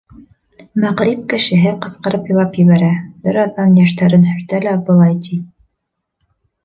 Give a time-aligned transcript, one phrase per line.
[0.83, 2.89] Мәғриб кешеһе ҡысҡырып илап ебәрә,
[3.27, 5.43] бер аҙҙан йәштәрен һөртә лә былай ти: